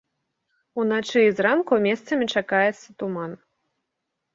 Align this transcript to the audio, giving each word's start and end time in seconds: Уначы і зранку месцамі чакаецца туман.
Уначы 0.83 1.19
і 1.27 1.35
зранку 1.41 1.73
месцамі 1.87 2.25
чакаецца 2.39 2.87
туман. 3.05 3.41